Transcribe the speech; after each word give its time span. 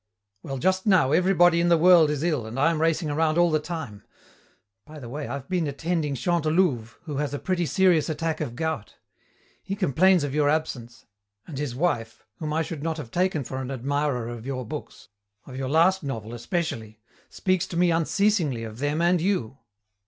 "Well, 0.41 0.57
just 0.57 0.87
now 0.87 1.11
everybody 1.11 1.61
in 1.61 1.69
the 1.69 1.77
world 1.77 2.09
is 2.09 2.23
ill 2.23 2.47
and 2.47 2.57
I 2.59 2.71
am 2.71 2.81
racing 2.81 3.11
around 3.11 3.37
all 3.37 3.51
the 3.51 3.59
time. 3.59 4.01
By 4.83 4.97
the 4.97 5.07
way, 5.07 5.27
I've 5.27 5.47
been 5.47 5.67
attending 5.67 6.15
Chantelouve, 6.15 6.97
who 7.03 7.17
has 7.17 7.35
a 7.35 7.37
pretty 7.37 7.67
serious 7.67 8.09
attack 8.09 8.41
of 8.41 8.55
gout. 8.55 8.95
He 9.61 9.75
complains 9.75 10.23
of 10.23 10.33
your 10.33 10.49
absence, 10.49 11.05
and 11.45 11.59
his 11.59 11.75
wife, 11.75 12.25
whom 12.39 12.51
I 12.51 12.63
should 12.63 12.81
not 12.81 12.97
have 12.97 13.11
taken 13.11 13.43
for 13.43 13.61
an 13.61 13.69
admirer 13.69 14.27
of 14.29 14.43
your 14.43 14.65
books, 14.65 15.09
of 15.45 15.55
your 15.55 15.69
last 15.69 16.01
novel 16.01 16.33
especially, 16.33 16.99
speaks 17.29 17.67
to 17.67 17.77
me 17.77 17.91
unceasingly 17.91 18.63
of 18.63 18.79
them 18.79 19.03
and 19.03 19.21
you. 19.21 19.59